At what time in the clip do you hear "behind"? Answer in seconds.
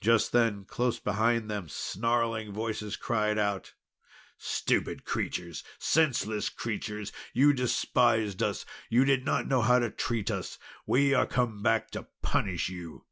1.00-1.50